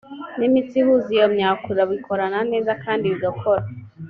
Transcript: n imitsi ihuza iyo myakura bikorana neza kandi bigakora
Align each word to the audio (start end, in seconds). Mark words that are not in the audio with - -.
n 0.37 0.39
imitsi 0.47 0.75
ihuza 0.81 1.09
iyo 1.17 1.27
myakura 1.35 1.81
bikorana 1.91 2.39
neza 2.51 2.71
kandi 2.83 3.05
bigakora 3.13 3.63